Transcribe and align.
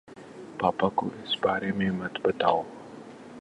پاپا 0.59 0.89
کو 0.89 1.07
اِس 1.07 1.35
بارے 1.41 1.71
میں 1.71 1.91
مت 1.91 2.19
بتاؤ۔ 2.23 2.61